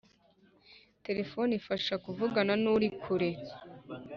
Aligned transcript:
telephone 1.05 1.51
ifasha 1.59 1.93
kuvugana 2.03 2.53
nurikure 2.63 3.29